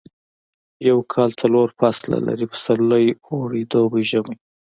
[0.89, 4.35] یو کال څلور فصله لري پسرلی اوړی دوبی ژمی